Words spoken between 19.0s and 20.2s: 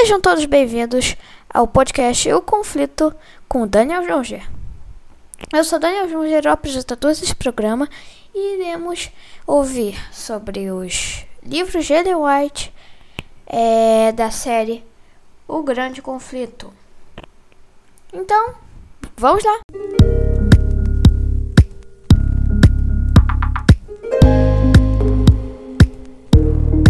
vamos lá!